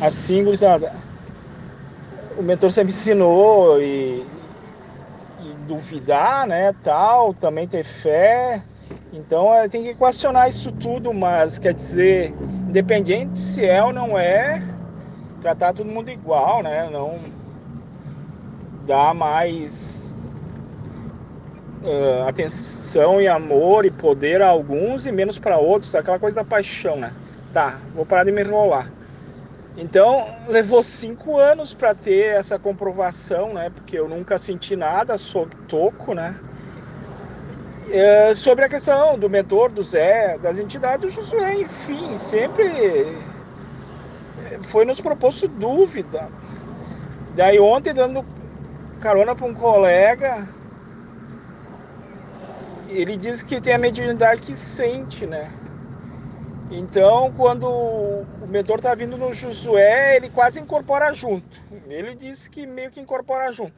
[0.00, 0.92] assim, gurizada,
[2.36, 4.24] o mentor sempre ensinou e,
[5.40, 8.62] e duvidar, né, tal, também ter fé.
[9.12, 12.32] Então é, tem que equacionar isso tudo, mas quer dizer,
[12.68, 14.62] independente se é ou não é,
[15.40, 16.88] tratar todo mundo igual, né?
[16.90, 17.18] Não
[18.86, 20.14] dar mais
[21.82, 26.44] uh, atenção e amor e poder a alguns e menos para outros, aquela coisa da
[26.44, 27.12] paixão, né?
[27.52, 28.92] Tá, vou parar de me enrolar.
[29.80, 33.70] Então levou cinco anos para ter essa comprovação, né?
[33.70, 36.36] Porque eu nunca senti nada, sou toco, né?
[37.90, 42.62] É, sobre a questão do mentor, do Zé, das entidades do Josué, enfim, sempre
[44.60, 46.28] foi nos proposto dúvida.
[47.34, 48.22] Daí ontem dando
[49.00, 50.46] carona para um colega,
[52.86, 55.50] ele diz que tem a mediunidade que sente, né?
[56.70, 61.60] Então, quando o mentor está vindo no Josué, ele quase incorpora junto.
[61.88, 63.72] Ele diz que meio que incorpora junto.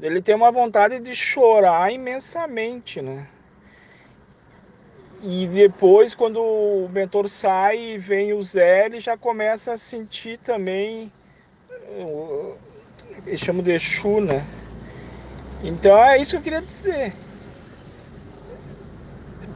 [0.00, 3.26] Ele tem uma vontade de chorar imensamente, né?
[5.22, 10.38] E depois, quando o mentor sai e vem o Zé, ele já começa a sentir
[10.38, 11.10] também.
[13.26, 14.46] Eles chamam de Exu, né?
[15.64, 17.12] Então é isso que eu queria dizer.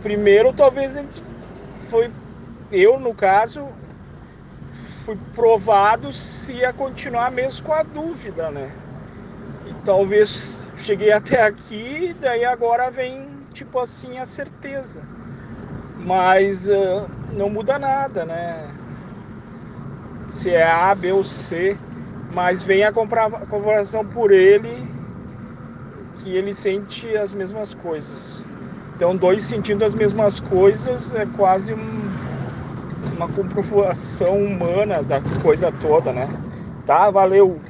[0.03, 1.23] Primeiro, talvez a gente
[1.89, 2.11] foi
[2.71, 3.69] eu, no caso,
[5.05, 8.71] fui provado se ia continuar mesmo com a dúvida, né?
[9.67, 15.03] E talvez cheguei até aqui, daí agora vem, tipo assim, a certeza.
[15.99, 18.69] Mas uh, não muda nada, né?
[20.27, 21.77] Se é A, B ou C,
[22.33, 24.87] mas vem a comprovação por ele
[26.23, 28.45] que ele sente as mesmas coisas.
[28.95, 32.30] Então, dois sentindo as mesmas coisas é quase um
[33.21, 36.27] uma comprovação humana da coisa toda, né?
[36.87, 37.61] Tá, valeu.